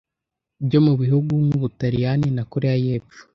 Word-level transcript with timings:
byo 0.65 0.79
mu 0.85 0.93
bihugu 1.01 1.33
nk'Ubutaliyani 1.45 2.27
na 2.35 2.43
Koreya 2.51 2.77
y'Epfo 2.85 3.21